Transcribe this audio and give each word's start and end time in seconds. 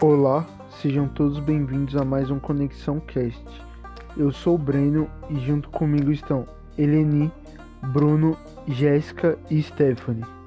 Olá, 0.00 0.46
sejam 0.80 1.08
todos 1.08 1.40
bem-vindos 1.40 1.96
a 1.96 2.04
mais 2.04 2.30
um 2.30 2.38
Conexão 2.38 3.00
Cast. 3.00 3.44
Eu 4.16 4.30
sou 4.30 4.54
o 4.54 4.58
Breno 4.58 5.10
e 5.28 5.40
junto 5.40 5.68
comigo 5.70 6.12
estão 6.12 6.46
Eleni, 6.78 7.32
Bruno, 7.92 8.36
Jéssica 8.68 9.36
e 9.50 9.60
Stephanie. 9.60 10.37